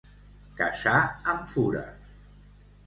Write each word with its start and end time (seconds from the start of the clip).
Caçar 0.61 0.95
amb 1.35 1.47
fura. 1.55 1.87